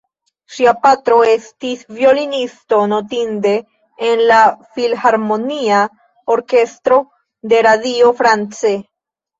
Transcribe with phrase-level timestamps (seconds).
[0.53, 3.53] Ŝia patro, estis violonisto notinde
[4.09, 4.41] en la
[4.79, 5.87] filharmonia
[6.39, 7.03] orkestro
[7.55, 8.79] de Radio France.